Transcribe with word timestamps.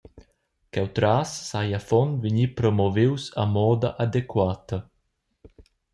Cheutras 0.73 1.29
sa 1.49 1.59
igl 1.65 1.77
affon 1.79 2.09
vegnir 2.23 2.49
promovius 2.57 3.23
a 3.41 3.45
moda 3.53 3.89
adequata. 4.07 4.77